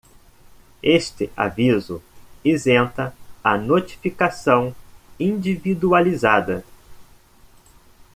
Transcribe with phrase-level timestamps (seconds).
[0.81, 2.01] Este aviso
[2.43, 3.13] isenta
[3.43, 4.75] a notificação
[5.19, 6.65] individualizada.